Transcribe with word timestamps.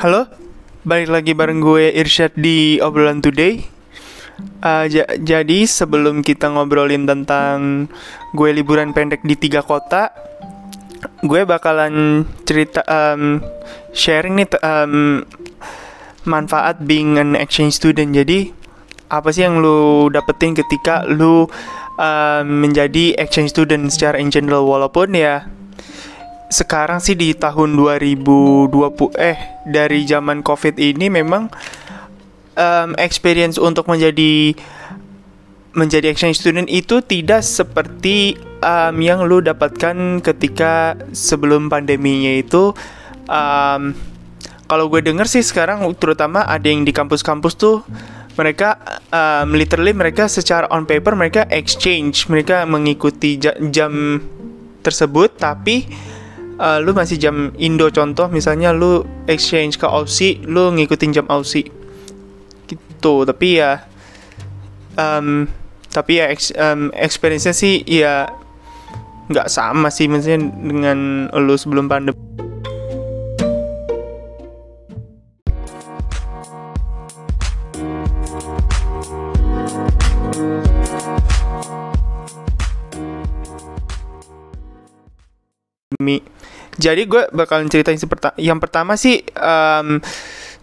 Halo, 0.00 0.24
balik 0.80 1.12
lagi 1.12 1.36
bareng 1.36 1.60
gue 1.60 1.92
Irsyad 1.92 2.32
di 2.32 2.80
obrolan 2.80 3.20
today. 3.20 3.60
Uh, 4.64 4.88
ja- 4.88 5.12
jadi 5.20 5.68
sebelum 5.68 6.24
kita 6.24 6.48
ngobrolin 6.48 7.04
tentang 7.04 7.84
gue 8.32 8.48
liburan 8.48 8.96
pendek 8.96 9.20
di 9.28 9.36
tiga 9.36 9.60
kota, 9.60 10.08
gue 11.20 11.44
bakalan 11.44 12.24
cerita 12.48 12.80
um, 12.88 13.44
sharing 13.92 14.40
nih 14.40 14.48
um, 14.64 15.20
manfaat 16.24 16.80
being 16.80 17.20
an 17.20 17.36
exchange 17.36 17.76
student. 17.76 18.16
Jadi 18.16 18.56
apa 19.12 19.28
sih 19.36 19.44
yang 19.44 19.60
lu 19.60 20.08
dapetin 20.08 20.56
ketika 20.56 21.04
lu 21.04 21.44
um, 22.00 22.46
menjadi 22.48 23.20
exchange 23.20 23.52
student 23.52 23.92
secara 23.92 24.16
in 24.16 24.32
general 24.32 24.64
walaupun 24.64 25.12
ya 25.12 25.44
sekarang 26.50 26.98
sih 26.98 27.14
di 27.14 27.30
tahun 27.32 27.78
2020 27.78 28.74
eh 29.16 29.38
dari 29.70 30.02
zaman 30.02 30.42
covid 30.42 30.76
ini 30.82 31.06
memang 31.06 31.46
um, 32.58 32.90
experience 32.98 33.54
untuk 33.56 33.86
menjadi 33.86 34.58
menjadi 35.70 36.10
exchange 36.10 36.42
student 36.42 36.66
itu 36.66 36.98
tidak 37.06 37.46
seperti 37.46 38.34
um, 38.58 38.98
yang 38.98 39.22
lu 39.22 39.38
dapatkan 39.38 40.18
ketika 40.18 40.98
sebelum 41.14 41.70
pandeminya 41.70 42.34
itu. 42.34 42.74
Um, 43.30 43.94
kalau 44.66 44.86
gue 44.90 45.02
denger 45.02 45.26
sih 45.26 45.42
sekarang 45.42 45.82
terutama 45.98 46.46
ada 46.46 46.66
yang 46.66 46.86
di 46.86 46.94
kampus-kampus 46.94 47.58
tuh 47.58 47.82
mereka 48.38 48.78
um, 49.10 49.54
literally 49.54 49.90
mereka 49.90 50.30
secara 50.30 50.70
on 50.70 50.86
paper 50.86 51.18
mereka 51.18 51.46
exchange 51.50 52.30
mereka 52.30 52.62
mengikuti 52.66 53.34
ja- 53.38 53.58
jam 53.70 54.22
tersebut 54.86 55.34
tapi 55.42 55.90
uh, 56.60 56.78
lu 56.84 56.92
masih 56.92 57.16
jam 57.16 57.56
Indo 57.56 57.88
contoh 57.88 58.28
misalnya 58.28 58.76
lu 58.76 59.08
exchange 59.24 59.80
ke 59.80 59.88
Aussie 59.88 60.44
lu 60.44 60.76
ngikutin 60.76 61.10
jam 61.16 61.26
Aussie. 61.32 61.72
Gitu. 62.68 63.14
Tapi 63.24 63.48
ya 63.56 63.88
um, 65.00 65.48
tapi 65.90 66.20
ya 66.20 66.30
ex, 66.30 66.52
um, 66.54 66.92
experience-nya 66.94 67.56
sih 67.56 67.82
ya 67.88 68.28
nggak 69.30 69.48
sama 69.50 69.88
sih 69.90 70.06
maksudnya 70.06 70.42
dengan 70.42 71.30
lu 71.34 71.54
sebelum 71.54 71.86
pandemi 71.86 72.18
Jadi 86.80 87.04
gue 87.04 87.28
bakalan 87.36 87.68
ceritain 87.68 88.00
seperti 88.00 88.32
yang 88.40 88.56
pertama 88.56 88.96
sih 88.96 89.20
em, 89.36 90.00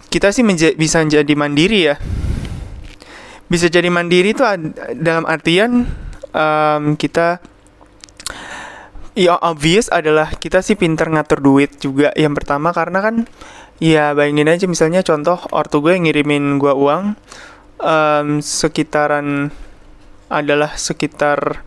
kita 0.09 0.33
sih 0.33 0.41
menja- 0.41 0.73
bisa 0.73 1.05
jadi 1.05 1.33
mandiri 1.37 1.93
ya. 1.93 1.95
Bisa 3.45 3.69
jadi 3.69 3.87
mandiri 3.93 4.33
itu 4.33 4.41
dalam 4.97 5.29
artian 5.29 5.85
em, 6.33 6.83
kita 6.97 7.37
ya 9.13 9.37
obvious 9.45 9.93
adalah 9.93 10.33
kita 10.33 10.65
sih 10.65 10.73
pinter 10.73 11.09
ngatur 11.09 11.41
duit 11.41 11.77
juga 11.77 12.13
yang 12.17 12.33
pertama 12.33 12.69
karena 12.73 13.01
kan 13.01 13.15
ya 13.77 14.13
bayangin 14.17 14.49
aja 14.49 14.65
misalnya 14.69 15.01
contoh 15.05 15.37
ortu 15.53 15.81
gue 15.85 15.97
ngirimin 15.97 16.57
gue 16.57 16.73
uang 16.73 17.13
em, 17.81 18.27
sekitaran 18.41 19.53
adalah 20.29 20.73
sekitar 20.77 21.61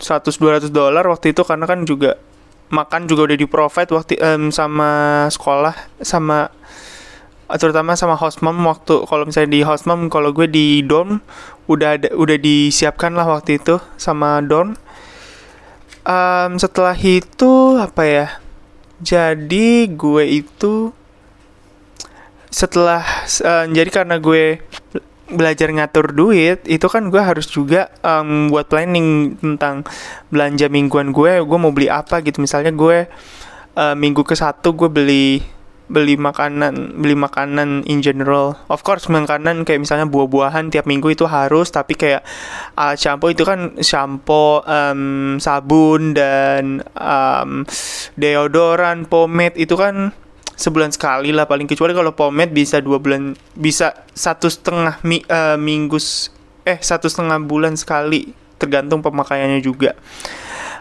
100-200 0.00 0.74
dolar 0.74 1.04
waktu 1.06 1.32
itu 1.32 1.42
karena 1.46 1.64
kan 1.70 1.86
juga 1.86 2.18
makan 2.72 3.08
juga 3.08 3.32
udah 3.32 3.38
di 3.38 3.46
provide 3.48 3.90
waktu 3.92 4.14
em, 4.20 4.48
sama 4.48 5.24
sekolah 5.28 5.74
sama 6.00 6.48
terutama 7.60 7.92
sama 7.94 8.16
host 8.16 8.40
mom 8.40 8.56
waktu 8.64 9.04
kalau 9.04 9.28
misalnya 9.28 9.50
di 9.52 9.60
host 9.62 9.84
mom 9.84 10.08
kalau 10.08 10.32
gue 10.32 10.48
di 10.48 10.80
dorm 10.80 11.20
udah 11.68 12.00
ada, 12.00 12.08
udah 12.16 12.36
disiapkan 12.40 13.12
lah 13.16 13.24
waktu 13.24 13.56
itu 13.60 13.80
sama 13.96 14.40
dorm. 14.44 14.76
Em, 16.04 16.52
setelah 16.60 16.96
itu 16.96 17.80
apa 17.80 18.02
ya 18.04 18.26
jadi 19.00 19.88
gue 19.88 20.24
itu 20.28 20.92
setelah 22.52 23.02
eh, 23.42 23.64
jadi 23.72 23.90
karena 23.90 24.16
gue 24.22 24.62
belajar 25.34 25.68
ngatur 25.70 26.14
duit 26.14 26.62
itu 26.64 26.86
kan 26.86 27.10
gue 27.10 27.20
harus 27.20 27.50
juga 27.50 27.90
em, 28.00 28.48
buat 28.48 28.70
planning 28.70 29.38
tentang 29.38 29.82
belanja 30.30 30.70
mingguan 30.70 31.10
gue 31.10 31.42
gue 31.42 31.58
mau 31.58 31.74
beli 31.74 31.90
apa 31.90 32.22
gitu. 32.22 32.40
Misalnya 32.40 32.70
gue 32.70 33.06
eh, 33.74 33.94
minggu 33.98 34.22
ke 34.22 34.34
satu 34.38 34.72
gue 34.72 34.88
beli 34.88 35.42
beli 35.84 36.16
makanan 36.16 36.96
beli 36.96 37.12
makanan 37.12 37.84
in 37.84 38.00
general. 38.00 38.56
Of 38.72 38.80
course 38.80 39.12
makanan 39.12 39.68
kayak 39.68 39.84
misalnya 39.84 40.08
buah-buahan 40.08 40.72
tiap 40.72 40.88
minggu 40.88 41.12
itu 41.12 41.28
harus 41.28 41.68
tapi 41.68 41.92
kayak 41.92 42.24
uh, 42.80 42.96
shampoo 42.96 43.28
itu 43.28 43.44
kan 43.44 43.76
shampoo 43.76 44.64
em, 44.64 45.36
sabun 45.36 46.16
dan 46.16 46.80
em, 46.96 47.68
deodoran 48.16 49.04
pomade 49.04 49.60
itu 49.60 49.76
kan 49.76 50.16
sebulan 50.54 50.94
sekali 50.94 51.34
lah 51.34 51.50
paling 51.50 51.66
kecuali 51.66 51.90
kalau 51.94 52.14
pomade 52.14 52.54
bisa 52.54 52.78
dua 52.78 53.02
bulan 53.02 53.34
bisa 53.58 54.06
satu 54.14 54.46
setengah 54.46 55.02
mi, 55.02 55.22
eh, 55.26 55.58
minggu 55.58 55.98
eh 56.64 56.78
satu 56.80 57.10
setengah 57.10 57.42
bulan 57.44 57.74
sekali 57.76 58.32
tergantung 58.56 59.04
pemakaiannya 59.04 59.60
juga. 59.60 59.92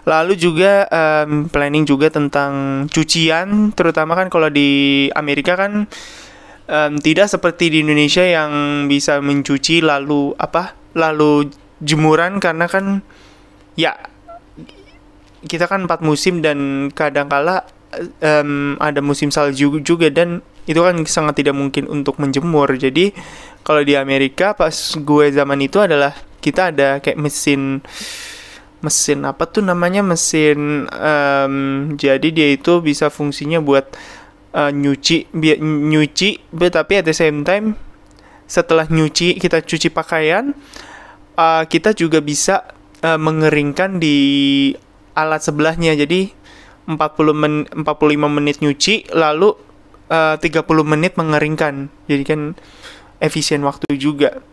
Lalu 0.03 0.35
juga 0.35 0.84
em, 0.91 1.47
planning 1.47 1.88
juga 1.88 2.11
tentang 2.11 2.85
cucian 2.91 3.72
terutama 3.72 4.19
kan 4.19 4.28
kalau 4.28 4.51
di 4.51 5.07
Amerika 5.16 5.56
kan 5.56 5.88
em, 6.67 6.94
tidak 7.00 7.31
seperti 7.31 7.72
di 7.72 7.78
Indonesia 7.84 8.23
yang 8.23 8.85
bisa 8.91 9.23
mencuci 9.23 9.79
lalu 9.79 10.35
apa 10.35 10.75
lalu 10.95 11.47
jemuran 11.79 12.44
karena 12.44 12.67
kan 12.67 13.00
ya 13.79 13.95
kita 15.44 15.67
kan 15.67 15.88
empat 15.88 16.00
musim 16.03 16.40
dan 16.40 16.88
kadangkala 16.91 17.67
em, 18.21 18.75
ada 18.79 18.99
musim 18.99 19.29
salju 19.29 19.79
juga 19.81 20.09
dan 20.09 20.41
itu 20.63 20.79
kan 20.79 20.95
sangat 21.03 21.43
tidak 21.43 21.55
mungkin 21.57 21.87
untuk 21.91 22.17
menjemur. 22.17 22.71
Jadi 22.75 23.11
kalau 23.63 23.83
di 23.83 23.95
Amerika 23.95 24.55
pas 24.55 24.73
gue 24.95 25.25
zaman 25.31 25.59
itu 25.63 25.79
adalah 25.79 26.15
kita 26.43 26.75
ada 26.75 26.99
kayak 26.99 27.19
mesin 27.19 27.79
mesin 28.83 29.23
apa 29.23 29.47
tuh 29.47 29.63
namanya 29.63 30.03
mesin 30.03 30.91
em, 30.91 31.55
jadi 31.95 32.27
dia 32.35 32.47
itu 32.51 32.83
bisa 32.83 33.07
fungsinya 33.07 33.63
buat 33.63 33.87
eh, 34.51 34.71
nyuci 34.75 35.31
biar 35.31 35.63
nyuci 35.63 36.51
tapi 36.51 36.99
at 36.99 37.07
the 37.07 37.15
same 37.15 37.47
time 37.47 37.79
setelah 38.43 38.83
nyuci 38.91 39.39
kita 39.39 39.63
cuci 39.63 39.87
pakaian 39.87 40.51
eh, 41.39 41.63
kita 41.63 41.95
juga 41.95 42.19
bisa 42.19 42.67
eh, 42.99 43.15
mengeringkan 43.15 44.03
di 44.03 44.17
alat 45.15 45.39
sebelahnya 45.39 45.95
jadi 45.95 46.42
40 46.88 47.31
men 47.31 47.63
45 47.71 47.85
menit 48.27 48.59
nyuci 48.59 49.07
lalu 49.16 49.55
eh, 50.11 50.35
30 50.35 50.63
menit 50.83 51.16
mengeringkan. 51.16 51.88
Jadi 52.11 52.23
kan 52.27 52.41
efisien 53.23 53.63
waktu 53.63 53.88
juga. 53.95 54.44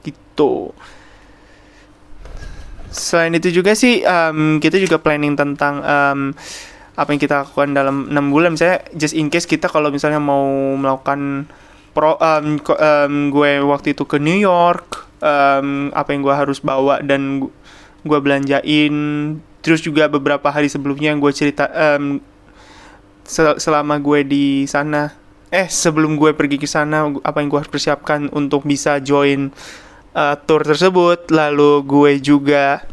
Gitu. 0.00 0.72
Selain 2.90 3.34
itu 3.34 3.50
juga 3.54 3.74
sih 3.74 4.02
em, 4.02 4.58
kita 4.58 4.78
juga 4.78 4.98
planning 4.98 5.34
tentang 5.38 5.82
em, 5.82 6.20
apa 7.00 7.16
yang 7.16 7.20
kita 7.24 7.48
lakukan 7.48 7.72
dalam 7.72 8.12
enam 8.12 8.28
bulan. 8.28 8.52
Misalnya 8.52 8.84
just 8.92 9.16
in 9.16 9.32
case 9.32 9.48
kita 9.48 9.72
kalau 9.72 9.88
misalnya 9.88 10.20
mau 10.20 10.44
melakukan 10.76 11.48
pro 11.96 12.20
ko- 12.60 12.76
em, 12.76 13.32
gue 13.32 13.64
waktu 13.64 13.96
itu 13.96 14.04
ke 14.04 14.20
New 14.20 14.36
York 14.36 15.08
em, 15.24 15.88
apa 15.96 16.12
yang 16.12 16.20
gue 16.20 16.34
harus 16.36 16.60
bawa 16.60 17.00
dan 17.00 17.48
gu- 17.48 17.54
gue 18.04 18.18
belanjain. 18.20 18.94
Terus 19.64 19.80
juga 19.80 20.12
beberapa 20.12 20.52
hari 20.52 20.68
sebelumnya 20.68 21.12
yang 21.16 21.24
gue 21.24 21.32
cerita 21.32 21.72
sel- 23.24 23.56
selama 23.56 23.96
gue 23.96 24.20
di 24.28 24.46
sana. 24.68 25.16
Eh 25.50 25.66
sebelum 25.66 26.14
gue 26.20 26.36
pergi 26.36 26.60
ke 26.60 26.68
sana 26.68 27.10
apa 27.24 27.40
yang 27.40 27.48
gue 27.48 27.58
harus 27.58 27.72
persiapkan 27.72 28.30
untuk 28.30 28.62
bisa 28.68 29.00
join 29.02 29.50
uh, 30.14 30.36
tour 30.46 30.62
tersebut. 30.62 31.32
Lalu 31.32 31.72
gue 31.88 32.12
juga 32.20 32.84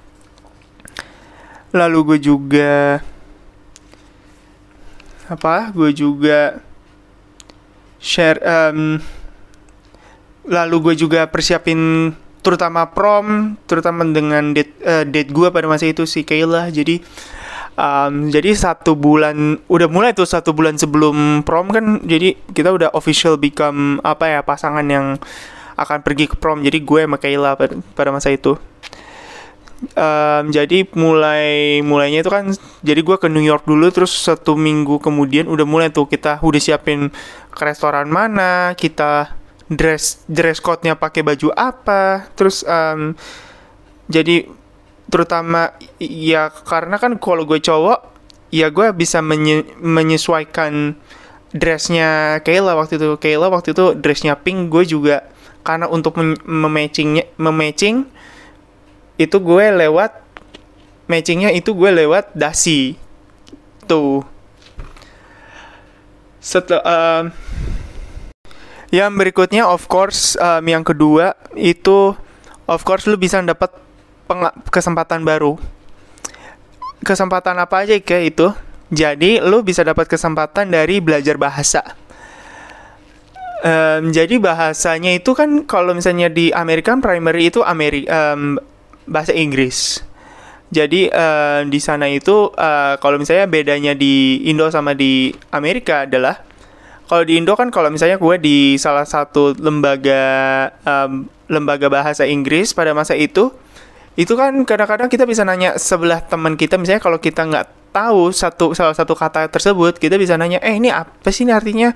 lalu 1.76 2.16
gue 2.16 2.20
juga 2.34 3.04
apa 5.28 5.76
gue 5.76 5.92
juga 5.92 6.64
share 8.00 8.40
em, 8.42 9.00
lalu 10.48 10.76
gue 10.92 10.96
juga 11.08 11.28
persiapin 11.28 12.12
terutama 12.40 12.88
prom 12.88 13.60
terutama 13.68 14.08
dengan 14.08 14.56
date 14.56 14.74
eh, 14.80 15.04
date 15.04 15.36
gue 15.36 15.52
pada 15.52 15.68
masa 15.68 15.86
itu 15.88 16.08
si 16.08 16.24
Kayla. 16.24 16.72
Jadi 16.72 17.04
Um, 17.78 18.34
jadi 18.34 18.58
satu 18.58 18.98
bulan 18.98 19.62
udah 19.70 19.86
mulai 19.86 20.10
tuh 20.10 20.26
satu 20.26 20.50
bulan 20.50 20.82
sebelum 20.82 21.46
prom 21.46 21.70
kan 21.70 22.02
jadi 22.02 22.34
kita 22.50 22.74
udah 22.74 22.90
official 22.98 23.38
become 23.38 24.02
apa 24.02 24.34
ya 24.34 24.42
pasangan 24.42 24.82
yang 24.82 25.14
akan 25.78 26.02
pergi 26.02 26.26
ke 26.26 26.42
prom. 26.42 26.66
Jadi 26.66 26.82
gue 26.82 27.06
sama 27.06 27.22
Kayla 27.22 27.54
pada, 27.54 27.78
pada 27.94 28.10
masa 28.10 28.34
itu 28.34 28.58
um, 29.94 30.44
jadi 30.50 30.88
mulai 30.98 31.80
mulainya 31.86 32.26
itu 32.26 32.32
kan 32.32 32.50
jadi 32.82 33.02
gue 33.02 33.18
ke 33.18 33.28
New 33.30 33.44
York 33.44 33.66
dulu 33.66 33.90
terus 33.94 34.14
satu 34.14 34.58
minggu 34.58 34.98
kemudian 35.02 35.46
udah 35.46 35.66
mulai 35.66 35.90
tuh 35.94 36.10
kita 36.10 36.42
udah 36.42 36.62
siapin 36.62 37.14
ke 37.54 37.62
restoran 37.62 38.10
mana 38.10 38.74
kita 38.74 39.38
dress 39.68 40.24
dress 40.26 40.64
code-nya 40.64 40.96
pakai 40.96 41.22
baju 41.22 41.52
apa 41.54 42.30
terus 42.34 42.64
um, 42.64 43.14
jadi 44.08 44.48
terutama 45.08 45.76
ya 46.00 46.52
karena 46.52 47.00
kan 47.00 47.16
kalau 47.20 47.48
gue 47.48 47.60
cowok 47.60 48.00
ya 48.52 48.72
gue 48.72 48.88
bisa 48.96 49.20
menye 49.20 49.64
menyesuaikan 49.80 50.96
dressnya 51.56 52.40
Kayla 52.44 52.76
waktu 52.76 53.00
itu. 53.00 53.16
Kayla 53.20 53.48
waktu 53.52 53.72
itu 53.72 53.96
dressnya 53.96 54.36
pink 54.40 54.72
gue 54.72 54.84
juga 54.84 55.24
karena 55.64 55.92
untuk 55.92 56.16
mematchingnya 56.48 57.28
mematching 57.36 58.08
itu 59.18 59.38
gue 59.42 59.66
lewat 59.86 60.14
matchingnya 61.10 61.50
itu 61.52 61.74
gue 61.74 61.90
lewat 61.90 62.32
dasi. 62.38 62.96
Tuh. 63.90 64.22
Setelah 66.38 66.84
uh, 66.86 67.24
yang 68.94 69.12
berikutnya 69.20 69.68
of 69.68 69.90
course 69.92 70.40
um, 70.40 70.64
yang 70.64 70.86
kedua 70.86 71.36
itu 71.60 72.16
of 72.70 72.82
course 72.88 73.04
lu 73.10 73.20
bisa 73.20 73.42
dapat 73.44 73.74
kesempatan 74.72 75.28
baru. 75.28 75.60
Kesempatan 77.04 77.58
apa 77.60 77.84
aja 77.84 77.96
kayak 78.00 78.24
itu? 78.36 78.48
Jadi 78.88 79.44
lu 79.44 79.64
bisa 79.64 79.84
dapat 79.84 80.08
kesempatan 80.08 80.72
dari 80.72 81.04
belajar 81.04 81.36
bahasa. 81.36 81.84
Um, 83.58 84.14
jadi 84.14 84.38
bahasanya 84.38 85.18
itu 85.18 85.34
kan 85.34 85.66
kalau 85.66 85.92
misalnya 85.98 86.30
di 86.30 86.54
American 86.54 87.02
primary 87.02 87.50
itu 87.50 87.66
Ameri 87.66 88.06
um, 88.06 88.62
bahasa 89.08 89.34
Inggris. 89.34 90.04
Jadi 90.68 91.08
uh, 91.08 91.64
di 91.64 91.80
sana 91.80 92.12
itu 92.12 92.52
uh, 92.52 93.00
kalau 93.00 93.16
misalnya 93.16 93.48
bedanya 93.48 93.96
di 93.96 94.44
Indo 94.52 94.68
sama 94.68 94.92
di 94.92 95.32
Amerika 95.56 96.04
adalah 96.04 96.44
kalau 97.08 97.24
di 97.24 97.40
Indo 97.40 97.56
kan 97.56 97.72
kalau 97.72 97.88
misalnya 97.88 98.20
gue 98.20 98.36
di 98.36 98.76
salah 98.76 99.08
satu 99.08 99.56
lembaga 99.56 100.20
um, 100.84 101.32
lembaga 101.48 101.88
bahasa 101.88 102.28
Inggris 102.28 102.76
pada 102.76 102.92
masa 102.92 103.16
itu 103.16 103.56
itu 104.20 104.34
kan 104.36 104.52
kadang-kadang 104.68 105.08
kita 105.08 105.24
bisa 105.24 105.48
nanya 105.48 105.80
sebelah 105.80 106.20
teman 106.20 106.60
kita 106.60 106.76
misalnya 106.76 107.00
kalau 107.00 107.16
kita 107.16 107.48
nggak 107.48 107.96
tahu 107.96 108.34
satu 108.36 108.76
salah 108.76 108.92
satu 108.92 109.16
kata 109.16 109.48
tersebut 109.48 109.96
kita 109.96 110.20
bisa 110.20 110.36
nanya 110.36 110.60
eh 110.60 110.76
ini 110.76 110.92
apa 110.92 111.32
sih 111.32 111.48
ini 111.48 111.56
artinya 111.56 111.96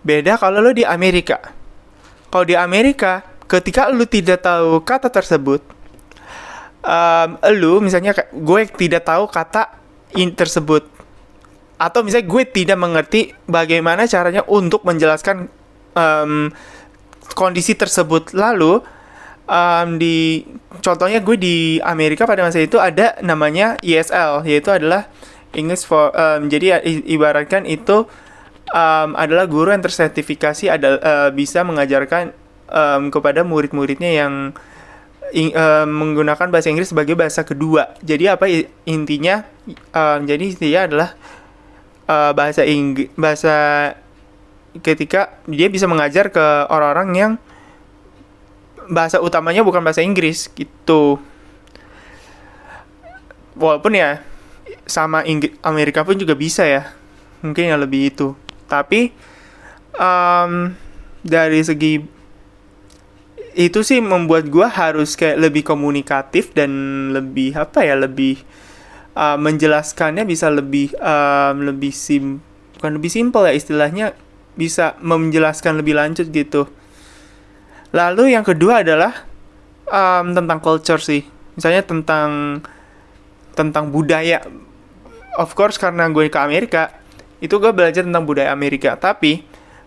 beda 0.00 0.40
kalau 0.40 0.64
lo 0.64 0.72
di 0.72 0.88
Amerika 0.88 1.52
kalau 2.32 2.48
di 2.48 2.56
Amerika 2.56 3.20
ketika 3.44 3.92
lo 3.92 4.08
tidak 4.08 4.40
tahu 4.40 4.80
kata 4.86 5.12
tersebut 5.12 5.73
um, 6.84 7.28
lu 7.56 7.80
misalnya 7.80 8.12
gue 8.30 8.60
tidak 8.76 9.08
tahu 9.08 9.26
kata 9.26 9.74
in 10.14 10.30
tersebut. 10.36 10.86
Atau 11.80 12.06
misalnya 12.06 12.30
gue 12.30 12.42
tidak 12.46 12.78
mengerti 12.78 13.34
bagaimana 13.50 14.06
caranya 14.06 14.46
untuk 14.46 14.86
menjelaskan 14.86 15.50
um, 15.96 16.52
kondisi 17.34 17.74
tersebut. 17.74 18.30
Lalu 18.36 18.78
um, 19.48 19.88
di 19.98 20.44
contohnya 20.80 21.20
gue 21.20 21.36
di 21.36 21.56
Amerika 21.80 22.28
pada 22.28 22.44
masa 22.44 22.60
itu 22.60 22.76
ada 22.80 23.16
namanya 23.20 23.76
ESL 23.80 24.44
yaitu 24.44 24.70
adalah 24.72 25.08
English 25.54 25.86
for 25.86 26.10
um, 26.12 26.50
jadi 26.50 26.82
ibaratkan 27.06 27.64
itu 27.64 28.08
um, 28.74 29.08
adalah 29.14 29.46
guru 29.46 29.70
yang 29.70 29.84
tersertifikasi 29.84 30.72
ada 30.72 30.88
uh, 30.98 31.28
bisa 31.30 31.62
mengajarkan 31.62 32.34
um, 32.68 33.08
kepada 33.12 33.46
murid-muridnya 33.46 34.10
yang 34.24 34.34
in, 35.32 35.54
uh, 35.54 35.86
menggunakan 35.88 36.50
bahasa 36.50 36.68
Inggris 36.68 36.90
sebagai 36.92 37.16
bahasa 37.16 37.46
kedua. 37.46 37.94
Jadi 38.04 38.28
apa 38.28 38.44
intinya? 38.84 39.46
Uh, 39.94 40.20
jadi 40.26 40.44
intinya 40.52 40.80
adalah 40.84 41.10
uh, 42.10 42.32
bahasa 42.36 42.66
Inggris 42.66 43.08
bahasa 43.16 43.56
ketika 44.82 45.38
dia 45.46 45.70
bisa 45.70 45.86
mengajar 45.86 46.34
ke 46.34 46.44
orang-orang 46.68 47.08
yang 47.14 47.32
bahasa 48.90 49.22
utamanya 49.22 49.64
bukan 49.64 49.80
bahasa 49.80 50.04
Inggris 50.04 50.50
gitu. 50.52 51.16
Walaupun 53.54 53.94
ya 53.94 54.20
sama 54.84 55.22
Inggris 55.24 55.54
Amerika 55.62 56.02
pun 56.02 56.18
juga 56.18 56.34
bisa 56.36 56.66
ya. 56.66 56.90
Mungkin 57.40 57.70
yang 57.70 57.80
lebih 57.80 58.12
itu. 58.12 58.34
Tapi 58.66 59.14
um, 59.94 60.74
dari 61.24 61.60
segi 61.62 62.02
itu 63.54 63.86
sih 63.86 64.02
membuat 64.02 64.50
gue 64.50 64.66
harus 64.66 65.14
kayak 65.14 65.38
lebih 65.38 65.62
komunikatif 65.62 66.50
dan 66.52 66.70
lebih 67.14 67.54
apa 67.54 67.86
ya 67.86 67.94
lebih 67.94 68.42
uh, 69.14 69.38
menjelaskannya 69.38 70.26
bisa 70.26 70.50
lebih 70.50 70.90
um, 70.98 71.62
lebih 71.62 71.94
sim 71.94 72.42
bukan 72.78 72.98
lebih 72.98 73.10
simpel 73.10 73.46
ya 73.46 73.54
istilahnya 73.54 74.06
bisa 74.54 74.98
menjelaskan 75.02 75.82
lebih 75.82 75.98
lanjut 75.98 76.30
gitu. 76.30 76.66
Lalu 77.94 78.34
yang 78.34 78.42
kedua 78.42 78.82
adalah 78.82 79.26
um, 79.86 80.34
tentang 80.34 80.58
culture 80.58 81.02
sih, 81.02 81.22
misalnya 81.54 81.82
tentang 81.86 82.62
tentang 83.54 83.90
budaya. 83.90 84.42
Of 85.34 85.58
course 85.58 85.78
karena 85.78 86.06
gue 86.10 86.30
ke 86.30 86.38
Amerika, 86.38 86.94
itu 87.42 87.58
gue 87.58 87.70
belajar 87.74 88.06
tentang 88.06 88.26
budaya 88.26 88.54
Amerika. 88.54 88.94
Tapi 88.94 89.42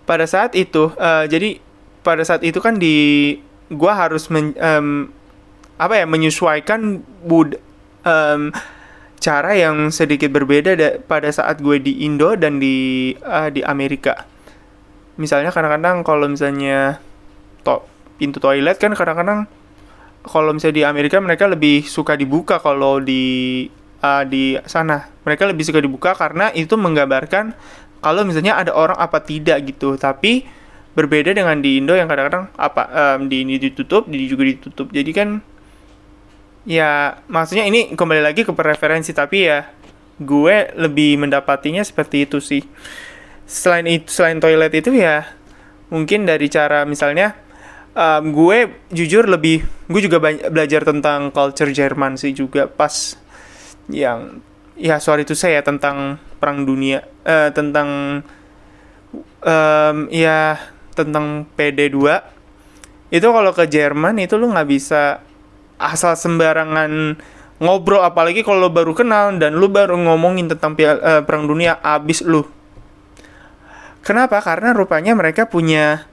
pada 0.07 0.27
saat 0.27 0.55
itu, 0.55 0.91
uh, 0.95 1.23
jadi 1.27 1.59
pada 2.03 2.23
saat 2.23 2.43
itu 2.43 2.59
kan 2.63 2.79
di 2.79 3.35
gue 3.67 3.93
harus 3.93 4.31
men, 4.31 4.55
um, 4.57 5.11
apa 5.77 6.03
ya 6.03 6.05
menyesuaikan 6.09 7.03
bud 7.23 7.59
um, 8.07 8.49
cara 9.17 9.57
yang 9.57 9.89
sedikit 9.89 10.29
berbeda 10.29 10.77
da 10.77 10.89
pada 11.01 11.27
saat 11.33 11.59
gue 11.59 11.81
di 11.81 12.05
Indo 12.05 12.33
dan 12.37 12.61
di 12.61 13.11
uh, 13.21 13.49
di 13.49 13.61
Amerika. 13.65 14.25
Misalnya 15.17 15.49
kadang-kadang 15.49 16.05
kalau 16.05 16.29
misalnya 16.29 17.01
to 17.65 17.81
pintu 18.21 18.37
toilet 18.37 18.77
kan 18.77 18.93
kadang-kadang 18.93 19.49
kalau 20.25 20.53
misalnya 20.53 20.75
di 20.81 20.85
Amerika 20.85 21.17
mereka 21.17 21.49
lebih 21.49 21.85
suka 21.85 22.13
dibuka 22.13 22.61
kalau 22.61 23.01
di 23.01 23.65
uh, 24.01 24.23
di 24.25 24.57
sana 24.65 25.09
mereka 25.25 25.49
lebih 25.49 25.65
suka 25.65 25.81
dibuka 25.81 26.13
karena 26.13 26.53
itu 26.53 26.77
menggambarkan 26.77 27.53
kalau 28.01 28.21
misalnya 28.23 28.57
ada 28.57 28.71
orang 28.77 28.97
apa 28.97 29.17
tidak 29.21 29.65
gitu 29.65 29.97
tapi 29.97 30.45
berbeda 30.97 31.29
dengan 31.29 31.61
di 31.61 31.77
Indo 31.77 31.93
yang 31.93 32.09
kadang-kadang 32.09 32.49
apa 32.57 32.89
um, 32.89 33.29
di 33.29 33.45
ini 33.45 33.61
ditutup, 33.61 34.09
di 34.09 34.25
juga 34.25 34.49
ditutup. 34.49 34.89
Jadi 34.89 35.11
kan 35.13 35.45
ya 36.65 37.21
maksudnya 37.29 37.69
ini 37.69 37.93
kembali 37.93 38.25
lagi 38.25 38.41
ke 38.41 38.49
preferensi 38.57 39.13
tapi 39.13 39.45
ya 39.45 39.69
gue 40.17 40.73
lebih 40.73 41.21
mendapatinya 41.21 41.85
seperti 41.85 42.25
itu 42.25 42.41
sih. 42.41 42.65
Selain 43.45 43.85
itu 43.85 44.09
selain 44.09 44.41
toilet 44.41 44.73
itu 44.73 44.89
ya 44.97 45.29
mungkin 45.93 46.25
dari 46.25 46.49
cara 46.49 46.81
misalnya 46.89 47.37
um, 47.93 48.33
gue 48.33 48.89
jujur 48.89 49.29
lebih 49.29 49.69
gue 49.85 50.01
juga 50.01 50.17
belajar 50.49 50.81
tentang 50.81 51.29
culture 51.29 51.69
Jerman 51.69 52.17
sih 52.17 52.33
juga 52.33 52.65
pas 52.65 53.13
yang 53.87 54.41
ya 54.73 54.97
sorry 54.97 55.23
itu 55.23 55.37
saya 55.37 55.61
tentang 55.61 56.19
perang 56.41 56.65
dunia 56.65 57.05
uh, 57.23 57.53
tentang 57.53 58.21
um, 59.41 59.97
ya 60.11 60.59
tentang 60.97 61.45
PD2 61.53 61.97
itu 63.13 63.27
kalau 63.29 63.51
ke 63.53 63.69
Jerman 63.69 64.17
itu 64.19 64.35
lu 64.35 64.49
nggak 64.51 64.67
bisa 64.67 65.21
asal 65.77 66.17
sembarangan 66.17 67.15
ngobrol 67.61 68.03
apalagi 68.03 68.41
kalau 68.41 68.67
lu 68.67 68.71
baru 68.73 68.93
kenal 68.97 69.33
dan 69.37 69.55
lu 69.57 69.69
baru 69.69 69.95
ngomongin 69.95 70.49
tentang 70.49 70.75
uh, 70.75 71.21
perang 71.23 71.45
dunia 71.45 71.79
abis 71.79 72.25
lu. 72.25 72.43
Kenapa? 74.03 74.39
Karena 74.39 74.71
rupanya 74.71 75.13
mereka 75.15 75.47
punya 75.47 76.07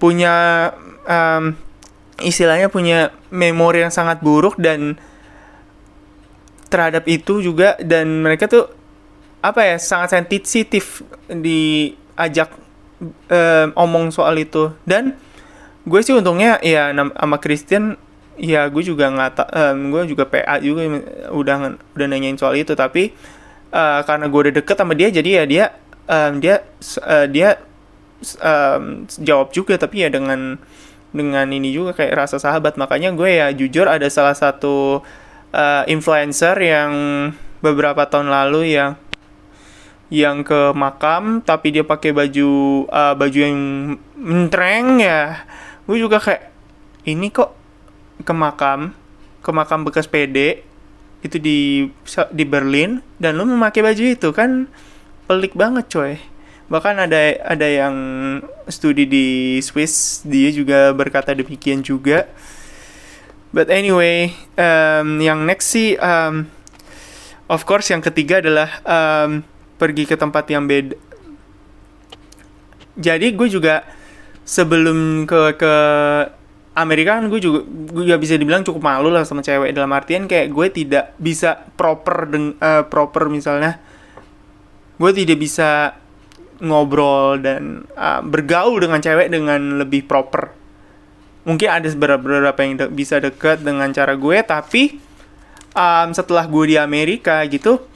punya 0.00 0.68
um, 1.04 1.56
istilahnya 2.20 2.72
punya 2.72 3.12
memori 3.28 3.84
yang 3.84 3.92
sangat 3.92 4.20
buruk 4.24 4.56
dan 4.56 4.96
terhadap 6.70 7.04
itu 7.10 7.42
juga 7.44 7.76
dan 7.82 8.22
mereka 8.24 8.46
tuh 8.46 8.68
apa 9.40 9.64
ya 9.64 9.76
sangat 9.80 10.20
sensitif 10.20 11.02
diajak 11.28 12.52
um, 13.02 13.68
omong 13.74 14.12
soal 14.12 14.36
itu. 14.36 14.70
Dan 14.84 15.16
gue 15.88 16.00
sih 16.04 16.12
untungnya 16.12 16.60
ya 16.60 16.92
sama 16.92 17.36
Christian 17.40 17.96
ya 18.40 18.68
gue 18.72 18.80
juga 18.84 19.12
nggak 19.12 19.52
um, 19.52 19.78
gue 19.92 20.16
juga 20.16 20.24
PA 20.28 20.56
juga 20.60 20.86
udah 21.32 21.56
udah 21.96 22.06
nanyain 22.06 22.36
soal 22.36 22.56
itu. 22.60 22.76
Tapi 22.76 23.12
uh, 23.72 24.00
karena 24.04 24.28
gue 24.28 24.40
udah 24.48 24.54
deket 24.54 24.76
sama 24.76 24.92
dia 24.94 25.08
jadi 25.08 25.30
ya 25.42 25.44
dia 25.48 25.64
um, 26.06 26.32
dia 26.38 26.62
uh, 27.02 27.26
dia 27.26 27.58
um, 28.40 29.08
jawab 29.20 29.50
juga. 29.50 29.80
Tapi 29.80 30.06
ya 30.06 30.08
dengan 30.12 30.60
dengan 31.10 31.46
ini 31.50 31.74
juga 31.74 31.96
kayak 31.96 32.14
rasa 32.26 32.36
sahabat. 32.38 32.78
Makanya 32.78 33.10
gue 33.16 33.30
ya 33.30 33.50
jujur 33.50 33.88
ada 33.90 34.06
salah 34.06 34.36
satu 34.36 35.02
uh, 35.50 35.82
influencer 35.90 36.54
yang 36.60 36.92
beberapa 37.60 38.08
tahun 38.08 38.32
lalu 38.32 38.74
yang 38.76 38.96
yang 40.10 40.42
ke 40.42 40.74
makam 40.74 41.38
tapi 41.38 41.70
dia 41.70 41.86
pakai 41.86 42.10
baju 42.10 42.50
uh, 42.90 43.14
baju 43.14 43.38
yang 43.38 43.58
mentreng 44.18 44.98
ya. 44.98 45.46
Gue 45.86 46.02
juga 46.02 46.18
kayak 46.18 46.50
ini 47.06 47.30
kok 47.30 47.54
ke 48.26 48.34
makam? 48.34 48.92
Ke 49.40 49.54
makam 49.54 49.86
bekas 49.86 50.10
PD 50.10 50.66
itu 51.22 51.38
di 51.38 51.88
di 52.34 52.44
Berlin? 52.44 53.00
Dan 53.22 53.38
lu 53.38 53.46
memakai 53.46 53.86
baju 53.86 54.02
itu 54.02 54.28
kan 54.34 54.66
pelik 55.30 55.54
banget 55.54 55.86
coy. 55.86 56.18
Bahkan 56.70 57.06
ada 57.06 57.22
ada 57.46 57.66
yang 57.66 57.94
studi 58.66 59.06
di 59.06 59.58
Swiss 59.62 60.26
dia 60.26 60.50
juga 60.50 60.90
berkata 60.90 61.30
demikian 61.34 61.86
juga. 61.86 62.26
But 63.54 63.70
anyway 63.70 64.34
um, 64.58 65.22
yang 65.22 65.46
next 65.46 65.70
sih 65.70 65.94
um, 65.98 66.50
of 67.50 67.62
course 67.66 67.90
yang 67.90 68.02
ketiga 68.02 68.38
adalah 68.38 68.70
um, 68.86 69.42
pergi 69.80 70.04
ke 70.04 70.20
tempat 70.20 70.44
yang 70.52 70.68
beda. 70.68 70.96
Jadi 73.00 73.32
gue 73.32 73.48
juga 73.48 73.80
sebelum 74.44 75.24
ke 75.24 75.56
ke 75.56 75.74
Amerika 76.76 77.18
kan 77.18 77.26
gue 77.32 77.40
juga 77.42 77.64
gue 77.66 78.04
juga 78.06 78.18
bisa 78.20 78.38
dibilang 78.38 78.62
cukup 78.62 78.84
malu 78.84 79.08
lah 79.08 79.24
sama 79.24 79.40
cewek. 79.40 79.72
Dalam 79.72 79.90
artian 79.96 80.28
kayak 80.28 80.52
gue 80.52 80.66
tidak 80.68 81.16
bisa 81.16 81.64
proper 81.74 82.28
deng 82.28 82.60
uh, 82.60 82.84
proper 82.84 83.32
misalnya 83.32 83.80
gue 85.00 85.10
tidak 85.16 85.40
bisa 85.40 85.96
ngobrol 86.60 87.40
dan 87.40 87.88
uh, 87.96 88.20
bergaul 88.20 88.76
dengan 88.78 89.00
cewek 89.00 89.32
dengan 89.32 89.80
lebih 89.80 90.04
proper. 90.04 90.52
Mungkin 91.48 91.68
ada 91.72 91.88
beberapa 91.96 92.60
yang 92.60 92.76
de 92.76 92.86
bisa 92.92 93.16
deket 93.16 93.64
dengan 93.64 93.88
cara 93.96 94.12
gue 94.12 94.38
tapi 94.44 95.00
um, 95.74 96.08
setelah 96.14 96.46
gue 96.46 96.64
di 96.70 96.76
Amerika 96.76 97.42
gitu 97.50 97.89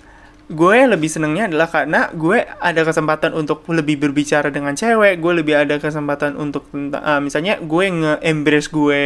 gue 0.45 0.77
lebih 0.85 1.09
senengnya 1.09 1.49
adalah 1.49 1.69
karena 1.73 2.13
gue 2.13 2.45
ada 2.45 2.83
kesempatan 2.85 3.33
untuk 3.33 3.65
lebih 3.73 3.97
berbicara 3.97 4.53
dengan 4.53 4.77
cewek 4.77 5.17
gue 5.17 5.33
lebih 5.41 5.57
ada 5.57 5.81
kesempatan 5.81 6.37
untuk 6.37 6.69
uh, 6.73 7.21
misalnya 7.21 7.57
gue 7.65 7.85
nge-embrace 7.89 8.69
gue 8.69 9.03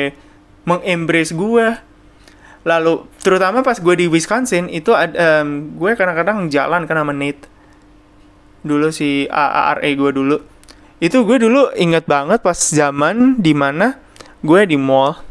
meng-embrace 0.68 1.32
gue. 1.32 1.66
Lalu 2.66 3.08
terutama 3.24 3.64
pas 3.64 3.80
gue 3.80 3.94
di 3.96 4.06
Wisconsin 4.10 4.68
itu 4.68 4.92
um, 4.92 5.48
gue 5.80 5.90
kadang-kadang 5.96 6.52
jalan 6.52 6.84
sama 6.84 7.14
Nate 7.16 7.48
dulu 8.66 8.90
si 8.92 9.24
AARE 9.30 9.88
gue 9.96 10.10
dulu. 10.12 10.36
Itu 10.98 11.22
gue 11.24 11.38
dulu 11.40 11.72
inget 11.78 12.04
banget 12.04 12.42
pas 12.42 12.58
zaman 12.58 13.38
di 13.38 13.54
mana 13.54 13.96
gue 14.42 14.60
di 14.66 14.76
mall 14.76 15.27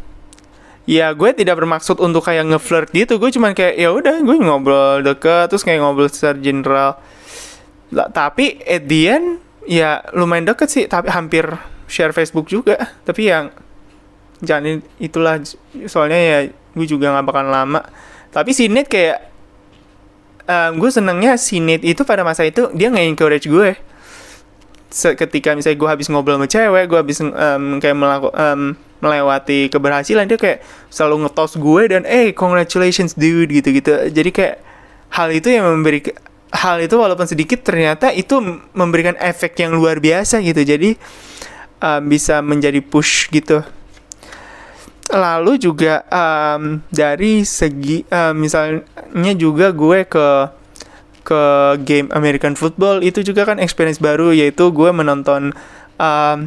ya 0.88 1.12
gue 1.12 1.30
tidak 1.36 1.60
bermaksud 1.60 2.00
untuk 2.00 2.24
kayak 2.24 2.48
ngeflirt 2.48 2.90
gitu. 2.96 3.20
Gue 3.20 3.30
cuman 3.30 3.52
kayak 3.52 3.76
ya 3.76 3.92
udah 3.92 4.24
gue 4.24 4.36
ngobrol 4.40 5.04
deket 5.04 5.52
terus 5.52 5.62
kayak 5.68 5.84
ngobrol 5.84 6.08
secara 6.08 6.40
general. 6.40 6.98
Lah, 7.92 8.08
tapi 8.10 8.64
at 8.64 8.88
the 8.88 9.02
end 9.12 9.28
ya 9.68 10.02
lumayan 10.16 10.48
deket 10.48 10.72
sih. 10.72 10.84
Tapi 10.88 11.12
hampir 11.12 11.44
share 11.86 12.16
Facebook 12.16 12.48
juga. 12.48 12.80
Tapi 13.04 13.28
yang 13.28 13.52
jangan 14.40 14.80
itulah. 14.98 15.44
Soalnya 15.86 16.18
ya 16.18 16.40
gue 16.48 16.88
juga 16.88 17.12
nggak 17.12 17.26
bakal 17.28 17.46
lama. 17.52 17.84
Tapi 18.32 18.56
si 18.56 18.72
Nate 18.72 18.88
kayak 18.88 19.18
um, 20.48 20.72
gue 20.80 20.90
senengnya 20.90 21.36
si 21.36 21.60
Nate 21.60 21.84
itu 21.84 22.02
pada 22.08 22.24
masa 22.24 22.48
itu 22.48 22.72
dia 22.74 22.88
nggak 22.88 23.08
encourage 23.12 23.46
gue 23.46 23.76
ketika 25.20 25.52
misalnya 25.52 25.78
gue 25.78 25.90
habis 25.92 26.08
ngobrol 26.08 26.40
sama 26.40 26.48
cewek 26.48 26.88
gue 26.88 26.98
habis 26.98 27.20
um, 27.20 27.78
kayak 27.84 27.98
melakukan 28.00 28.34
um, 28.40 28.62
melewati 29.00 29.70
keberhasilan 29.70 30.26
dia 30.26 30.40
kayak 30.40 30.60
selalu 30.90 31.28
ngetos 31.28 31.58
gue 31.60 31.84
dan 31.90 32.02
eh 32.10 32.34
congratulations 32.34 33.14
dude 33.14 33.54
gitu 33.54 33.70
gitu 33.76 34.10
jadi 34.10 34.30
kayak 34.34 34.56
hal 35.14 35.30
itu 35.32 35.48
yang 35.54 35.66
memberi 35.66 36.04
hal 36.52 36.80
itu 36.80 36.96
walaupun 36.96 37.28
sedikit 37.28 37.64
ternyata 37.64 38.12
itu 38.16 38.40
memberikan 38.72 39.16
efek 39.20 39.60
yang 39.60 39.76
luar 39.76 40.00
biasa 40.00 40.40
gitu. 40.44 40.62
Jadi 40.64 40.96
um, 41.84 42.02
bisa 42.08 42.40
menjadi 42.40 42.80
push 42.80 43.28
gitu. 43.32 43.64
Lalu 45.08 45.56
juga 45.60 46.04
um, 46.12 46.84
dari 46.92 47.48
segi 47.48 48.04
um, 48.12 48.36
misalnya 48.36 49.34
juga 49.40 49.72
gue 49.72 50.04
ke 50.04 50.28
ke 51.28 51.44
game 51.84 52.08
American 52.16 52.56
football 52.56 53.04
itu 53.04 53.20
juga 53.20 53.44
kan 53.44 53.60
experience 53.60 54.00
baru 54.00 54.32
yaitu 54.32 54.72
gue 54.72 54.90
menonton 54.96 55.52
um, 56.00 56.38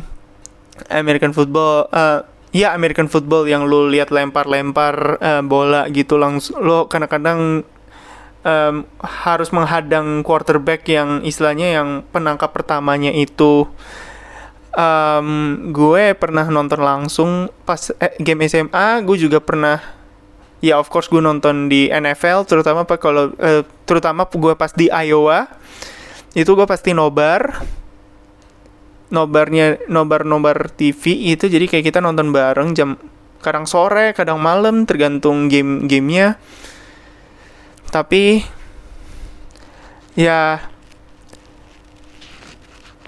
American 0.88 1.36
football 1.36 1.88
uh, 1.92 2.24
ya 2.50 2.74
American 2.74 3.06
football 3.06 3.46
yang 3.46 3.66
lo 3.66 3.86
lihat 3.86 4.10
lempar-lempar 4.10 5.22
uh, 5.22 5.42
bola 5.42 5.86
gitu 5.90 6.18
langsung 6.18 6.58
lo 6.58 6.90
kadang-kadang 6.90 7.62
um, 8.42 8.74
harus 9.00 9.48
menghadang 9.54 10.26
quarterback 10.26 10.86
yang 10.90 11.22
istilahnya 11.22 11.80
yang 11.80 11.88
penangkap 12.10 12.50
pertamanya 12.50 13.12
itu. 13.14 13.68
Um, 14.70 15.58
gue 15.74 16.14
pernah 16.14 16.46
nonton 16.46 16.78
langsung 16.78 17.50
pas 17.66 17.90
eh, 17.98 18.14
game 18.22 18.46
SMA 18.46 19.02
gue 19.02 19.18
juga 19.18 19.42
pernah 19.42 19.82
ya 20.62 20.78
of 20.78 20.86
course 20.86 21.10
gue 21.10 21.18
nonton 21.18 21.66
di 21.66 21.90
NFL 21.90 22.46
terutama 22.46 22.86
kalau 22.86 23.34
uh, 23.34 23.66
terutama 23.82 24.30
gue 24.30 24.54
pas 24.54 24.70
di 24.70 24.86
Iowa 24.86 25.50
itu 26.38 26.54
gue 26.54 26.66
pasti 26.70 26.94
nobar 26.94 27.66
nobarnya 29.10 29.78
nobar 29.90 30.22
nobar 30.22 30.70
TV 30.70 31.34
itu 31.34 31.50
jadi 31.50 31.66
kayak 31.66 31.90
kita 31.90 31.98
nonton 31.98 32.30
bareng 32.30 32.74
jam 32.74 32.94
kadang 33.42 33.66
sore 33.66 34.14
kadang 34.14 34.38
malam 34.38 34.86
tergantung 34.86 35.50
game 35.50 35.86
gamenya. 35.90 36.38
Tapi 37.90 38.42
ya 40.14 40.62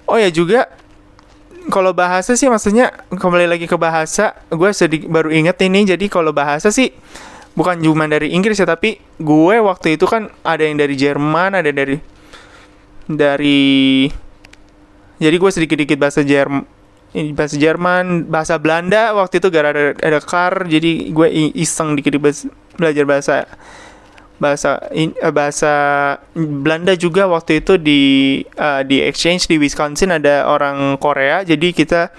oh 0.06 0.18
ya 0.18 0.28
juga 0.28 0.68
kalau 1.70 1.94
bahasa 1.94 2.34
sih 2.34 2.50
maksudnya 2.50 2.90
kembali 3.14 3.46
lagi 3.46 3.66
ke 3.70 3.78
bahasa 3.78 4.34
gue 4.50 4.70
sedikit 4.74 5.06
baru 5.06 5.30
inget 5.30 5.56
ini 5.62 5.86
jadi 5.86 6.10
kalau 6.10 6.34
bahasa 6.34 6.74
sih 6.74 6.90
bukan 7.54 7.78
cuma 7.84 8.08
dari 8.08 8.32
Inggris 8.32 8.58
ya 8.58 8.66
tapi 8.66 8.98
gue 9.20 9.56
waktu 9.60 10.00
itu 10.00 10.08
kan 10.08 10.32
ada 10.42 10.64
yang 10.64 10.80
dari 10.80 10.94
Jerman 10.98 11.62
ada 11.62 11.70
dari 11.70 12.00
dari 13.06 14.08
jadi 15.22 15.36
gue 15.38 15.50
sedikit-sedikit 15.54 15.98
bahasa 16.02 16.26
Jerman 16.26 16.66
bahasa 17.12 17.60
Jerman, 17.60 18.24
bahasa 18.24 18.56
Belanda 18.56 19.12
waktu 19.12 19.36
itu 19.36 19.52
gara 19.52 19.68
ada, 19.92 20.20
car, 20.24 20.64
jadi 20.64 21.12
gue 21.12 21.28
iseng 21.52 21.92
dikit 21.92 22.16
belajar 22.80 23.04
bahasa 23.04 23.34
bahasa 24.40 24.80
uh, 24.90 25.30
bahasa 25.30 25.72
Belanda 26.34 26.96
juga 26.96 27.28
waktu 27.28 27.62
itu 27.62 27.76
di 27.78 28.02
uh, 28.56 28.82
di 28.82 29.04
exchange 29.04 29.46
di 29.46 29.60
Wisconsin 29.60 30.10
ada 30.10 30.48
orang 30.48 30.96
Korea, 30.96 31.44
jadi 31.44 31.70
kita 31.70 32.10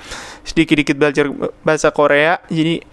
sedikit-sedikit 0.45 0.95
belajar 0.95 1.25
bahasa 1.65 1.89
Korea, 1.89 2.37
jadi 2.47 2.85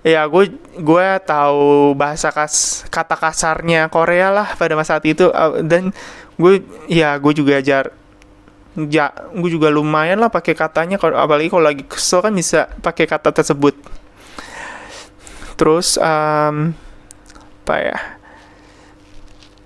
ya 0.00 0.24
gue 0.30 0.54
gue 0.80 1.06
tahu 1.28 1.92
bahasa 1.92 2.32
kas 2.32 2.86
kata 2.88 3.20
kasarnya 3.20 3.92
Korea 3.92 4.32
lah 4.32 4.48
pada 4.56 4.72
masa 4.72 4.96
saat 4.96 5.04
itu 5.04 5.28
uh, 5.28 5.60
dan 5.60 5.92
gue 6.40 6.64
ya 6.88 7.20
gue 7.20 7.36
juga 7.36 7.60
ajar 7.60 7.92
ja 8.76 9.10
gue 9.34 9.50
juga 9.50 9.66
lumayan 9.66 10.22
lah 10.22 10.30
pakai 10.30 10.54
katanya 10.54 10.94
kalau 10.94 11.18
apalagi 11.18 11.50
kalau 11.50 11.66
lagi 11.66 11.82
kesel 11.82 12.22
kan 12.22 12.30
bisa 12.30 12.70
pakai 12.84 13.10
kata 13.10 13.34
tersebut. 13.34 13.74
Terus 15.58 15.98
um, 15.98 16.72
apa 17.66 17.76
ya? 17.82 17.98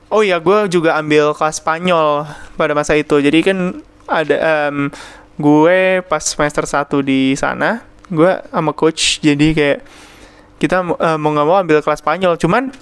Oh 0.08 0.22
ya 0.24 0.40
gue 0.40 0.70
juga 0.72 0.96
ambil 0.96 1.36
kelas 1.36 1.60
Spanyol 1.60 2.24
pada 2.56 2.72
masa 2.72 2.96
itu. 2.96 3.20
Jadi 3.20 3.38
kan 3.44 3.58
ada 4.08 4.36
um, 4.70 4.88
gue 5.36 6.00
pas 6.06 6.22
semester 6.22 6.64
1 6.64 6.86
di 7.02 7.34
sana 7.34 7.82
gue 8.06 8.30
sama 8.52 8.70
coach 8.76 9.18
jadi 9.24 9.56
kayak 9.56 9.78
kita 10.60 10.86
uh, 10.86 11.18
mau 11.18 11.34
nggak 11.34 11.46
mau 11.48 11.56
ambil 11.60 11.78
kelas 11.84 12.00
Spanyol. 12.00 12.40
Cuman 12.40 12.72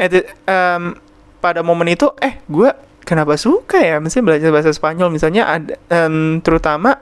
edit, 0.00 0.32
um, 0.48 0.96
pada 1.42 1.60
momen 1.60 1.92
itu 1.92 2.08
eh 2.22 2.40
gue 2.46 2.70
kenapa 3.12 3.36
suka 3.36 3.76
ya? 3.76 4.00
Misalnya 4.00 4.32
belajar 4.32 4.48
bahasa 4.48 4.72
Spanyol 4.72 5.12
misalnya 5.12 5.44
ada 5.44 5.76
um, 5.92 6.40
terutama 6.40 6.96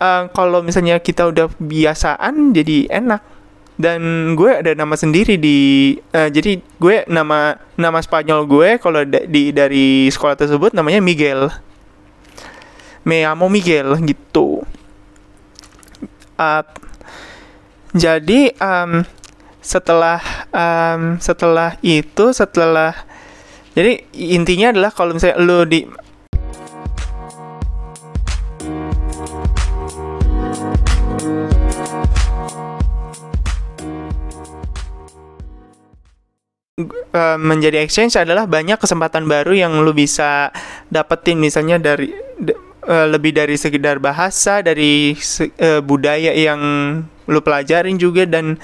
uh, 0.00 0.32
kalau 0.32 0.64
misalnya 0.64 0.96
kita 1.04 1.28
udah 1.28 1.52
biasaan 1.60 2.56
jadi 2.56 2.88
enak. 2.88 3.36
Dan 3.78 4.34
gue 4.34 4.50
ada 4.58 4.74
nama 4.74 4.98
sendiri 4.98 5.38
di 5.38 5.94
uh, 6.16 6.26
jadi 6.26 6.58
gue 6.58 7.06
nama 7.06 7.60
nama 7.78 8.02
Spanyol 8.02 8.42
gue 8.48 8.68
kalau 8.82 9.04
di 9.06 9.54
dari 9.54 10.10
sekolah 10.10 10.34
tersebut 10.34 10.72
namanya 10.74 10.98
Miguel. 10.98 11.52
Me 13.06 13.22
amo 13.22 13.46
Miguel 13.46 13.94
gitu. 14.02 14.66
Uh, 16.34 16.64
jadi 17.94 18.50
um, 18.58 19.06
setelah 19.62 20.18
um, 20.50 21.20
setelah 21.22 21.76
itu 21.84 22.34
setelah 22.34 22.96
jadi 23.78 24.02
intinya 24.18 24.74
adalah 24.74 24.90
kalau 24.90 25.14
misalnya 25.14 25.38
lo 25.38 25.62
di 25.62 25.86
uh, 37.14 37.38
menjadi 37.38 37.78
exchange 37.78 38.18
adalah 38.18 38.50
banyak 38.50 38.82
kesempatan 38.82 39.30
baru 39.30 39.54
yang 39.54 39.78
lo 39.86 39.94
bisa 39.94 40.50
dapetin. 40.90 41.38
Misalnya 41.38 41.78
dari 41.78 42.10
uh, 42.82 43.06
lebih 43.06 43.30
dari 43.30 43.54
sekedar 43.54 44.02
bahasa 44.02 44.58
dari 44.58 45.14
uh, 45.14 45.80
budaya 45.86 46.34
yang 46.34 46.60
lu 47.28 47.40
pelajarin 47.44 47.94
juga 47.94 48.24
dan 48.24 48.58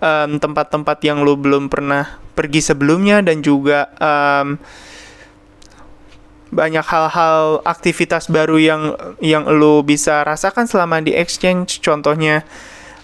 em, 0.00 0.38
tempat-tempat 0.40 0.98
yang 1.04 1.22
lu 1.24 1.36
belum 1.36 1.68
pernah 1.72 2.18
pergi 2.36 2.60
sebelumnya 2.60 3.24
dan 3.24 3.40
juga 3.40 3.92
em, 3.96 4.60
banyak 6.52 6.86
hal-hal 6.86 7.60
aktivitas 7.66 8.30
baru 8.30 8.56
yang 8.56 8.82
yang 9.18 9.44
lu 9.50 9.82
bisa 9.82 10.22
rasakan 10.22 10.64
selama 10.68 11.02
di 11.02 11.12
exchange. 11.12 11.82
Contohnya 11.82 12.46